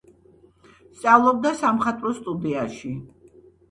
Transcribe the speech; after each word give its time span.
სწავლობდა 0.95 1.53
სამხატვრო 1.63 2.19
სტუდიაში. 2.25 2.99